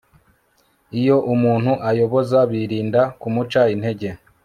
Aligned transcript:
iyo 0.99 1.17
umuntu 1.33 1.71
ayoboza 1.89 2.39
birinda 2.51 3.01
kumuca 3.19 3.61
intege 3.75 4.09